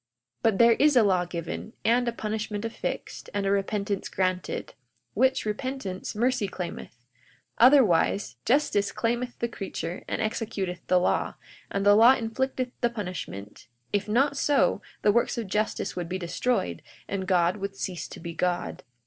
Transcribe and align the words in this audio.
42:22 0.41 0.41
But 0.41 0.57
there 0.57 0.71
is 0.73 0.95
a 0.95 1.03
law 1.03 1.25
given, 1.25 1.73
and 1.85 2.07
a 2.07 2.11
punishment 2.11 2.65
affixed, 2.65 3.29
and 3.35 3.45
a 3.45 3.51
repentance 3.51 4.09
granted; 4.09 4.73
which 5.13 5.45
repentance 5.45 6.15
mercy 6.15 6.47
claimeth; 6.47 7.05
otherwise, 7.59 8.35
justice 8.43 8.91
claimeth 8.91 9.37
the 9.37 9.47
creature 9.47 10.03
and 10.07 10.19
executeth 10.19 10.79
the 10.87 10.99
law, 10.99 11.35
and 11.69 11.85
the 11.85 11.93
law 11.93 12.15
inflicteth 12.15 12.71
the 12.81 12.89
punishment; 12.89 13.67
if 13.93 14.07
not 14.07 14.35
so, 14.35 14.81
the 15.03 15.11
works 15.11 15.37
of 15.37 15.45
justice 15.45 15.95
would 15.95 16.09
be 16.09 16.17
destroyed, 16.17 16.81
and 17.07 17.27
God 17.27 17.57
would 17.57 17.75
cease 17.75 18.07
to 18.07 18.19
be 18.19 18.33
God. 18.33 18.83